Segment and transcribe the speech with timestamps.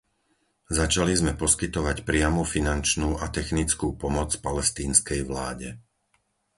[0.79, 5.69] Začali sme poskytovať priamu finančnú a technickú pomoc palestínskej vláde.